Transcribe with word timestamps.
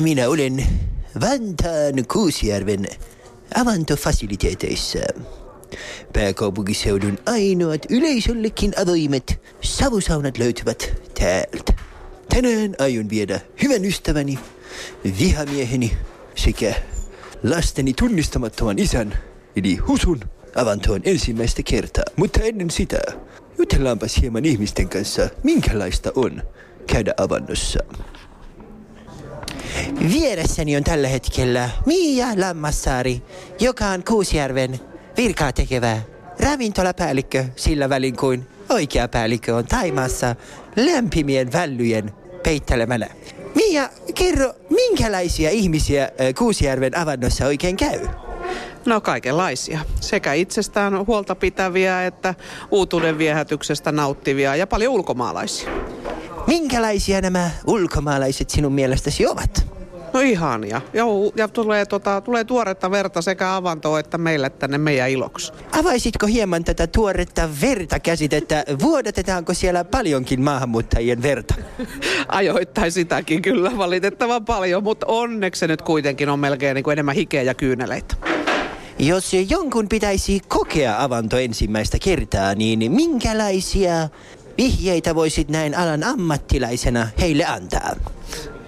minä 0.00 0.28
olen 0.28 0.66
Vantaan 1.20 2.06
Kuusjärven 2.12 2.86
avantofasiliteeteissa. 3.54 4.98
Pääkaupunkiseudun 6.12 7.18
ainoat 7.26 7.86
yleisöllekin 7.90 8.72
avoimet 8.82 9.40
savusaunat 9.60 10.38
löytyvät 10.38 10.92
täältä. 11.18 11.72
Tänään 12.28 12.74
aion 12.78 13.10
viedä 13.10 13.40
hyvän 13.62 13.84
ystäväni, 13.84 14.38
vihamieheni 15.18 15.96
sekä 16.34 16.74
lasteni 17.42 17.94
tunnistamattoman 17.94 18.78
isän, 18.78 19.18
eli 19.56 19.76
Husun, 19.76 20.20
avantoon 20.54 21.00
ensimmäistä 21.04 21.62
kertaa. 21.62 22.04
Mutta 22.16 22.40
ennen 22.40 22.70
sitä, 22.70 22.98
jutellaanpas 23.58 24.16
hieman 24.20 24.44
ihmisten 24.44 24.88
kanssa, 24.88 25.28
minkälaista 25.42 26.12
on 26.14 26.42
käydä 26.86 27.14
avannossa. 27.16 27.80
Vieressäni 30.12 30.76
on 30.76 30.84
tällä 30.84 31.08
hetkellä 31.08 31.70
Mia 31.86 32.26
Lammassaari, 32.36 33.22
joka 33.60 33.86
on 33.86 34.04
Kuusjärven 34.04 34.80
virkaa 35.16 35.52
tekevä 35.52 35.98
ravintolapäällikkö 36.40 37.44
sillä 37.56 37.88
välin 37.88 38.16
kuin 38.16 38.46
oikea 38.68 39.08
päällikkö 39.08 39.56
on 39.56 39.66
Taimaassa 39.66 40.36
lämpimien 40.76 41.52
vällyjen 41.52 42.12
peittelemänä. 42.42 43.06
Mia, 43.54 43.88
kerro, 44.14 44.52
minkälaisia 44.70 45.50
ihmisiä 45.50 46.10
Kuusjärven 46.38 46.98
avannossa 46.98 47.46
oikein 47.46 47.76
käy? 47.76 48.06
No 48.86 49.00
kaikenlaisia. 49.00 49.80
Sekä 50.00 50.32
itsestään 50.32 51.06
huolta 51.06 51.34
pitäviä 51.34 52.06
että 52.06 52.34
uutuuden 52.70 53.18
viehätyksestä 53.18 53.92
nauttivia 53.92 54.56
ja 54.56 54.66
paljon 54.66 54.92
ulkomaalaisia. 54.92 55.70
Minkälaisia 56.46 57.20
nämä 57.20 57.50
ulkomaalaiset 57.66 58.50
sinun 58.50 58.72
mielestäsi 58.72 59.26
ovat? 59.26 59.69
No 60.12 60.20
ihania. 60.20 60.80
Joo, 60.92 61.32
ja 61.36 61.48
tulee, 61.48 61.86
tota, 61.86 62.20
tulee 62.20 62.44
tuoretta 62.44 62.90
verta 62.90 63.22
sekä 63.22 63.54
avantoon 63.54 64.00
että 64.00 64.18
meille 64.18 64.50
tänne 64.50 64.78
meidän 64.78 65.10
iloksi. 65.10 65.52
Avaisitko 65.72 66.26
hieman 66.26 66.64
tätä 66.64 66.86
tuoretta 66.86 67.48
verta 67.60 68.00
käsitettä? 68.00 68.64
Vuodatetaanko 68.82 69.54
siellä 69.54 69.84
paljonkin 69.84 70.42
maahanmuuttajien 70.42 71.22
verta? 71.22 71.54
Ajoittain 72.28 72.92
sitäkin 72.92 73.42
kyllä 73.42 73.78
valitettavan 73.78 74.44
paljon, 74.44 74.82
mutta 74.82 75.06
onneksi 75.06 75.60
se 75.60 75.66
nyt 75.66 75.82
kuitenkin 75.82 76.28
on 76.28 76.38
melkein 76.38 76.74
niin 76.74 76.84
kuin 76.84 76.92
enemmän 76.92 77.14
hikeä 77.14 77.42
ja 77.42 77.54
kyyneleitä. 77.54 78.14
Jos 78.98 79.32
jonkun 79.48 79.88
pitäisi 79.88 80.40
kokea 80.48 81.02
avanto 81.02 81.38
ensimmäistä 81.38 81.98
kertaa, 81.98 82.54
niin 82.54 82.92
minkälaisia 82.92 84.08
vihjeitä 84.58 85.14
voisit 85.14 85.48
näin 85.48 85.78
alan 85.78 86.04
ammattilaisena 86.04 87.08
heille 87.20 87.44
antaa? 87.44 87.96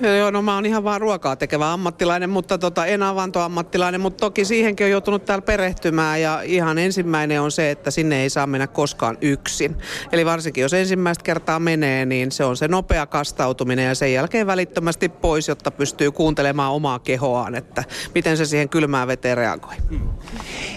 Joo, 0.02 0.30
no 0.30 0.42
mä 0.42 0.54
oon 0.54 0.66
ihan 0.66 0.84
vaan 0.84 1.00
ruokaa 1.00 1.36
tekevä 1.36 1.72
ammattilainen, 1.72 2.30
mutta 2.30 2.58
tota, 2.58 2.86
en 2.86 3.02
avantoammattilainen, 3.02 4.00
mutta 4.00 4.20
toki 4.20 4.44
siihenkin 4.44 4.84
on 4.84 4.90
joutunut 4.90 5.24
täällä 5.24 5.42
perehtymään 5.42 6.20
ja 6.20 6.40
ihan 6.44 6.78
ensimmäinen 6.78 7.40
on 7.40 7.50
se, 7.50 7.70
että 7.70 7.90
sinne 7.90 8.22
ei 8.22 8.30
saa 8.30 8.46
mennä 8.46 8.66
koskaan 8.66 9.18
yksin. 9.20 9.76
Eli 10.12 10.26
varsinkin 10.26 10.62
jos 10.62 10.72
ensimmäistä 10.72 11.24
kertaa 11.24 11.58
menee, 11.58 12.06
niin 12.06 12.32
se 12.32 12.44
on 12.44 12.56
se 12.56 12.68
nopea 12.68 13.06
kastautuminen 13.06 13.86
ja 13.86 13.94
sen 13.94 14.12
jälkeen 14.12 14.46
välittömästi 14.46 15.08
pois, 15.08 15.48
jotta 15.48 15.70
pystyy 15.70 16.10
kuuntelemaan 16.12 16.72
omaa 16.72 16.98
kehoaan, 16.98 17.54
että 17.54 17.84
miten 18.14 18.36
se 18.36 18.46
siihen 18.46 18.68
kylmään 18.68 19.08
veteen 19.08 19.36
reagoi. 19.36 19.74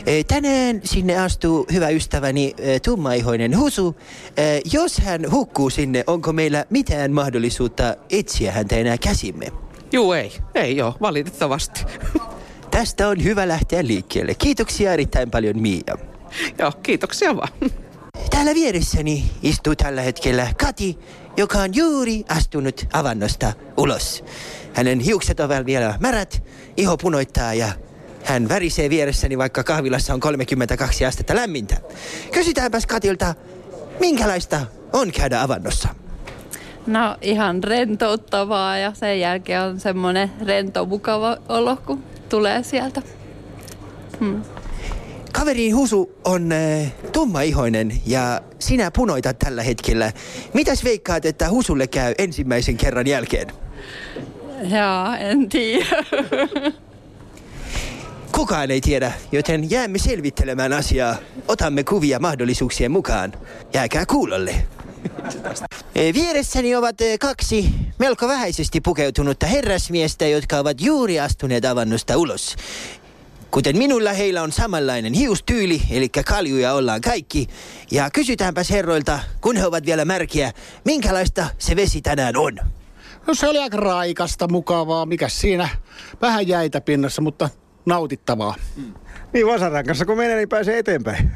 E, 0.05 0.23
Tänään 0.23 0.81
sinne 0.83 1.17
astuu 1.17 1.65
hyvä 1.73 1.89
ystäväni 1.89 2.55
tummaihoinen 2.85 3.57
Husu. 3.57 3.95
Jos 4.73 4.97
hän 4.97 5.31
hukkuu 5.31 5.69
sinne, 5.69 6.03
onko 6.07 6.33
meillä 6.33 6.65
mitään 6.69 7.11
mahdollisuutta 7.11 7.95
etsiä 8.09 8.51
häntä 8.51 8.75
enää 8.75 8.97
käsimme? 9.16 9.47
Juu, 9.91 10.13
ei. 10.13 10.31
Ei 10.55 10.77
joo, 10.77 10.95
valitettavasti. 11.02 11.85
Tästä 12.71 13.08
on 13.08 13.23
hyvä 13.23 13.47
lähteä 13.47 13.88
liikkeelle. 13.88 14.35
Kiitoksia 14.35 14.94
erittäin 14.94 15.31
paljon 15.31 15.61
Mia. 15.61 15.97
joo, 16.59 16.72
kiitoksia 16.83 17.35
vaan. 17.35 17.49
Täällä 18.30 18.53
vieressäni 18.53 19.31
istuu 19.44 19.75
tällä 19.75 20.01
hetkellä 20.01 20.47
Kati, 20.59 21.00
joka 21.38 21.57
on 21.57 21.75
juuri 21.75 22.23
astunut 22.29 22.85
avannosta 22.94 23.53
ulos. 23.78 24.23
Hänen 24.73 25.00
hiukset 25.00 25.39
ovat 25.39 25.66
vielä 25.66 25.97
märät, 26.00 26.44
iho 26.78 26.97
punoittaa 26.97 27.53
ja 27.53 27.68
hän 28.23 28.50
värisee 28.50 28.89
vieressäni, 28.89 29.38
vaikka 29.38 29.63
kahvilassa 29.63 30.13
on 30.13 30.19
32 30.19 31.06
astetta 31.06 31.35
lämmintä. 31.35 31.78
Kysytäänpäs 32.31 32.85
Katilta, 32.85 33.35
minkälaista 34.00 34.62
on 34.94 35.12
käydä 35.12 35.41
avannossa? 35.41 36.04
No 36.88 37.18
ihan 37.22 37.63
rentouttavaa 37.63 38.78
ja 38.78 38.94
sen 38.94 39.19
jälkeen 39.19 39.62
on 39.62 39.79
semmoinen 39.79 40.31
rento 40.46 40.85
mukava 40.85 41.38
olo, 41.50 41.78
kun 41.85 42.03
tulee 42.29 42.63
sieltä. 42.63 43.01
Kaverin 45.34 45.75
Husu 45.75 46.12
on 46.25 46.51
äh, 46.51 46.91
tummaihoinen 47.12 47.91
ja 48.06 48.41
sinä 48.59 48.91
punoitat 48.91 49.40
tällä 49.40 49.63
hetkellä. 49.63 50.12
Mitäs 50.53 50.84
veikkaat, 50.84 51.25
että 51.25 51.50
Husulle 51.50 51.88
käy 51.88 52.13
ensimmäisen 52.18 52.78
kerran 52.78 53.07
jälkeen? 53.07 53.47
Jaa, 54.63 55.18
en 55.18 55.50
tiedä. 55.50 56.03
Kukaan 58.31 58.72
ei 58.72 58.81
tiedä, 58.81 59.12
joten 59.31 59.72
jäämme 59.72 59.97
selvittelemään 59.97 60.74
asiaa. 60.74 61.16
Otamme 61.47 61.84
kuvia 61.84 62.19
mahdollisuuksien 62.19 62.91
mukaan. 62.91 63.34
Jääkää 63.74 64.06
kuulolle. 64.06 64.56
E, 65.95 66.13
Vieressäni 66.13 66.75
ovat 66.75 67.01
e, 67.01 67.17
kaksi 67.17 67.69
melko 68.00 68.28
vähäisesti 68.28 68.81
pukeutunutta 68.81 69.45
herrasmiestä, 69.45 70.28
jotka 70.28 70.57
ovat 70.57 70.81
juuri 70.81 71.19
astuneet 71.19 71.66
avannosta 71.66 72.17
ulos. 72.17 72.56
Kuten 73.51 73.78
minulla, 73.78 74.13
heillä 74.13 74.44
on 74.44 74.51
samanlainen 74.51 75.13
hiustyyli, 75.13 75.81
eli 75.91 76.09
kaljuja 76.09 76.73
ollaan 76.73 77.01
kaikki. 77.01 77.47
Ja 77.91 78.09
kysytäänpäs 78.09 78.69
herroilta, 78.69 79.19
kun 79.41 79.56
he 79.56 79.66
ovat 79.66 79.85
vielä 79.85 80.06
märkiä, 80.06 80.51
minkälaista 80.85 81.47
se 81.57 81.75
vesi 81.75 82.01
tänään 82.01 82.38
on. 82.38 82.57
No 83.27 83.33
se 83.33 83.47
oli 83.47 83.59
aika 83.59 83.77
raikasta, 83.77 84.47
mukavaa. 84.47 85.06
Mikäs 85.06 85.41
siinä? 85.41 85.69
Vähän 86.22 86.47
jäitä 86.47 86.81
pinnassa, 86.81 87.22
mutta 87.22 87.50
nautittavaa. 87.85 88.56
Niin 89.33 89.47
vasaran 89.47 89.85
kanssa 89.85 90.06
kun 90.06 90.17
menee, 90.17 90.35
niin 90.35 90.50
pääsee 90.50 90.77
eteenpäin. 90.77 91.31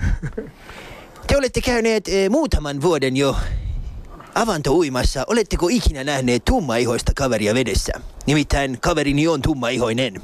Te 1.28 1.38
olette 1.38 1.62
käyneet 1.62 2.08
e, 2.08 2.30
muutaman 2.30 2.82
vuoden 2.82 3.18
jo 3.18 3.36
avantouimassa. 4.36 5.24
Oletteko 5.28 5.68
ikinä 5.68 6.04
nähneet 6.04 6.46
tummaihoista 6.46 7.12
kaveria 7.16 7.54
vedessä? 7.54 7.94
Nimittäin 8.26 8.78
kaverini 8.82 9.28
on 9.28 9.42
tummaihoinen. 9.42 10.22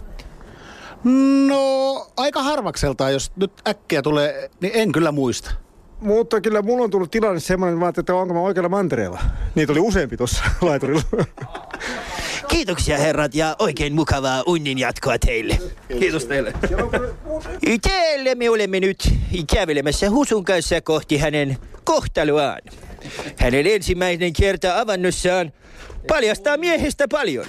No, 1.47 2.07
aika 2.17 2.43
harvakseltaan, 2.43 3.13
jos 3.13 3.31
nyt 3.35 3.51
äkkiä 3.67 4.01
tulee, 4.01 4.49
niin 4.61 4.71
en 4.75 4.91
kyllä 4.91 5.11
muista. 5.11 5.51
Mutta 6.01 6.41
kyllä 6.41 6.61
mulla 6.61 6.83
on 6.83 6.89
tullut 6.91 7.11
tilanne 7.11 7.39
semmoinen, 7.39 7.89
että, 7.89 8.01
että 8.01 8.15
onko 8.15 8.33
mä 8.33 8.39
oikealla 8.39 8.69
mantereella. 8.69 9.19
Niitä 9.55 9.71
oli 9.71 9.79
useampi 9.79 10.17
tuossa 10.17 10.43
laiturilla. 10.61 11.01
Kiitoksia 12.47 12.97
herrat 12.97 13.35
ja 13.35 13.55
oikein 13.59 13.95
mukavaa 13.95 14.43
unnin 14.47 14.77
jatkoa 14.77 15.19
teille. 15.19 15.59
Kiitos 15.99 16.25
teille. 16.25 16.53
Täällä 17.81 18.35
me 18.35 18.49
olemme 18.49 18.79
nyt 18.79 19.13
kävelemässä 19.53 20.09
Husun 20.09 20.43
kanssa 20.45 20.81
kohti 20.81 21.17
hänen 21.17 21.57
kohtaloaan. 21.83 22.61
Hänen 23.37 23.67
ensimmäinen 23.67 24.33
kerta 24.33 24.79
avannossaan 24.79 25.51
paljastaa 26.07 26.57
miehestä 26.57 27.07
paljon. 27.07 27.45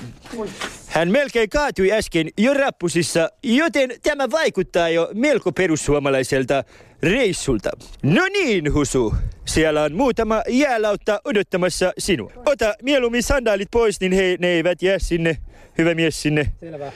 Hän 0.87 1.11
melkein 1.11 1.51
kaatui 1.51 1.93
äsken 1.93 2.29
jo 2.39 2.55
rappusissa, 2.55 3.29
joten 3.43 3.95
tämä 4.03 4.31
vaikuttaa 4.31 4.89
jo 4.89 5.11
melko 5.15 5.53
perussuomalaiselta 5.53 6.65
reissulta. 7.03 7.71
No 8.03 8.23
niin, 8.33 8.75
Husu. 8.75 9.15
Siellä 9.45 9.83
on 9.83 9.93
muutama 9.93 10.43
jäälautta 10.49 11.21
odottamassa 11.25 11.93
sinua. 11.99 12.33
Ota 12.47 12.75
mieluummin 12.83 13.23
sandaalit 13.23 13.69
pois, 13.71 14.01
niin 14.01 14.13
he, 14.13 14.37
ne 14.41 14.49
eivät 14.49 14.83
jää 14.83 14.99
sinne. 14.99 15.39
Hyvä 15.79 15.95
mies 15.95 16.23
sinne. 16.23 16.53
Selvä. 16.61 16.93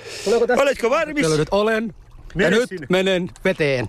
Oletko 0.57 0.91
valmis? 0.91 1.39
Nyt 1.39 1.49
olen. 1.51 1.95
Mene 2.35 2.57
ja 2.57 2.61
nyt 2.61 2.69
sinne. 2.69 2.87
menen 2.91 3.31
veteen. 3.45 3.89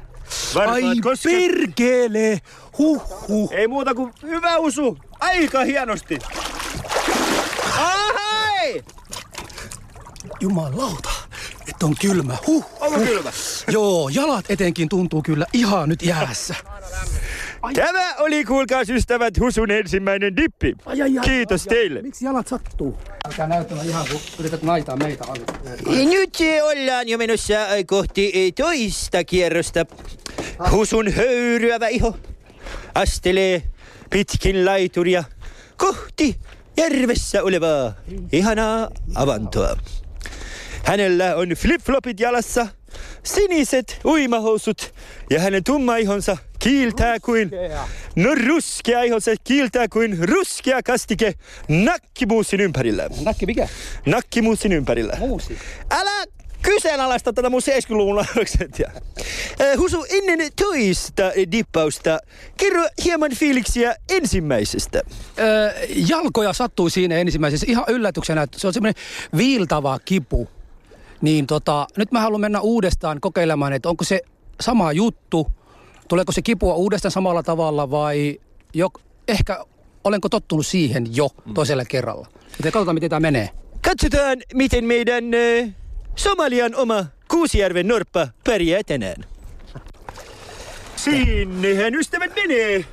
Varpaat 0.56 0.83
Ai 0.83 0.95
kosket. 1.01 1.31
perkele! 1.31 2.41
Huh, 2.77 3.03
huh. 3.27 3.51
Ei 3.53 3.68
muuta 3.68 3.95
kuin 3.95 4.13
hyvä 4.21 4.57
usu. 4.57 4.97
Aika 5.19 5.63
hienosti. 5.63 6.19
Ahai! 7.77 8.83
Jumalauta, 10.39 11.09
että 11.69 11.85
on 11.85 11.95
kylmä. 12.01 12.38
Huh, 12.47 12.65
Onko 12.79 12.97
huh. 12.97 13.07
kylmä? 13.07 13.31
Joo, 13.71 14.09
jalat 14.09 14.45
etenkin 14.50 14.89
tuntuu 14.89 15.21
kyllä 15.21 15.45
ihan 15.53 15.89
nyt 15.89 16.01
jäässä. 16.03 16.56
Tämä 17.75 18.16
oli, 18.18 18.46
kuulkaas 18.46 18.90
ystävät, 18.90 19.40
Husun 19.40 19.72
ensimmäinen 19.72 20.36
dippi. 20.38 20.75
Ai, 20.86 21.02
ai, 21.02 21.18
ai, 21.18 21.24
Kiitos 21.25 21.62
ai, 21.62 21.68
ai. 21.69 21.75
teille. 21.75 22.02
Miksi 22.02 22.25
jalat 22.25 22.48
sattuu? 22.48 22.98
Älkää 23.28 23.48
näyttämään 23.48 23.88
ihan 23.88 24.06
kun 24.12 24.19
yrität 24.40 24.63
naitaa 24.63 24.96
meitä 24.98 25.24
alle. 25.28 25.46
Nyt 26.06 26.38
ollaan 26.63 27.08
jo 27.08 27.18
menossa 27.18 27.54
kohti 27.86 28.54
toista 28.58 29.24
kierrosta. 29.24 29.86
Husun 30.72 31.12
höyryävä 31.12 31.88
iho 31.88 32.18
astelee 32.96 33.63
pitkin 34.10 34.66
laituria 34.66 35.24
kohti 35.78 36.36
järvessä 36.78 37.44
olevaa 37.44 37.94
ihanaa 38.31 38.90
avantoa. 39.16 39.78
Hänellä 40.84 41.36
on 41.36 41.48
flip-flopit 41.48 42.19
jalassa, 42.19 42.68
siniset 43.24 44.00
uimahousut 44.06 44.94
ja 45.30 45.40
hänen 45.40 45.63
tumma 45.63 45.98
ihonsa 45.98 46.38
kiiltää 46.63 47.19
kuin... 47.19 47.52
No 48.16 48.36
ruskea 48.48 49.04
ihonsa 49.04 49.31
kiiltää 49.44 49.88
kuin 49.88 50.30
ruskea 50.30 50.84
kastike 50.84 51.34
nakkimuusin 51.68 52.62
ympärillä. 52.62 53.10
Nakki 53.24 53.46
mikä? 53.46 53.68
Nakkimuusin 54.06 54.72
ympärillä. 54.72 55.16
Muusi. 55.19 55.58
Älä 55.92 56.25
kyseenalaista 56.62 57.34
tätä 57.34 57.50
mun 57.50 57.62
70-luvun 57.62 58.16
lauluksentia. 58.16 58.92
Äh, 59.62 59.78
Husu, 59.78 60.06
ennen 60.10 60.40
toista 60.56 61.31
dippausta, 61.52 62.19
kerro 62.58 62.88
hieman 63.04 63.31
fiiliksiä 63.36 63.96
ensimmäisestä. 64.10 65.02
Öö, 65.40 65.74
jalkoja 66.08 66.54
sattui 66.54 66.92
siinä 66.92 67.16
ensimmäisessä 67.16 67.66
ihan 67.69 67.86
yllätyksenä, 67.88 68.42
että 68.42 68.60
se 68.60 68.68
on 68.68 68.74
semmoinen 68.74 69.04
viiltava 69.38 70.00
kipu. 70.00 70.50
Niin 71.22 71.48
tota, 71.48 71.88
nyt 71.98 72.12
mä 72.12 72.19
haluan 72.19 72.42
mennä 72.42 72.60
uudestaan 72.60 73.22
kokeilemaan, 73.22 73.74
että 73.74 73.90
onko 73.90 74.04
se 74.04 74.22
sama 74.62 74.92
juttu, 74.92 75.48
tuleeko 76.12 76.31
se 76.31 76.42
kipua 76.42 76.74
uudestaan 76.74 77.12
samalla 77.12 77.44
tavalla 77.44 77.92
vai 77.92 78.40
jo, 78.74 78.90
ehkä 79.28 79.66
olenko 80.04 80.30
tottunut 80.30 80.68
siihen 80.68 81.16
jo 81.16 81.30
toisella 81.54 81.86
kerralla. 81.86 82.28
Joten 82.58 82.72
katsotaan, 82.72 82.96
miten 82.96 83.10
tämä 83.10 83.19
menee. 83.19 83.50
Katsotaan, 83.86 84.38
miten 84.54 84.86
meidän 84.86 85.24
äh, 85.34 85.69
Somalian 86.16 86.75
oma 86.75 87.06
Kuusijärven 87.28 87.88
norppa 87.88 88.28
pärjää 88.44 88.81
tänään. 88.84 89.25
Sinnehän 90.96 91.96
ystävät 91.96 92.31
menee. 92.36 92.86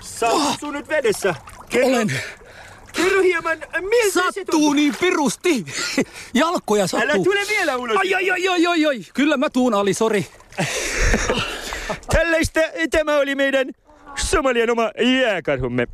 Sattuu 0.00 0.70
nyt 0.70 0.88
vedessä. 0.88 1.34
Kerro, 1.68 1.88
Olen. 1.88 2.12
kerro 2.92 3.22
hieman, 3.22 3.58
miltä 3.80 4.12
se 4.12 4.12
Sattuu 4.12 4.44
tuntuu? 4.50 4.72
niin 4.72 4.94
pirusti. 5.00 5.64
Jalkoja 6.34 6.86
sattuu. 6.86 7.10
Älä 7.10 7.24
tule 7.24 7.40
vielä 7.48 7.76
ulos. 7.76 7.96
Ai, 7.96 8.14
ai, 8.14 8.30
ai, 8.30 8.48
ai, 8.48 8.66
ai, 8.66 8.86
ai. 8.86 9.00
Kyllä 9.14 9.36
mä 9.36 9.50
tuun 9.50 9.74
Ali, 9.74 9.94
sori. 9.94 10.26
Tällaista 12.16 12.60
tämä 12.90 13.16
oli 13.16 13.34
meidän 13.34 13.70
Somalian 14.14 14.70
oma 14.70 14.90
jääkarhumme. 15.20 15.86